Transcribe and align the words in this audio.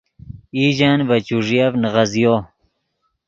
ایژن 0.57 0.97
ڤے 1.07 1.17
چوݱیف 1.27 1.73
نیغزیو 1.81 2.35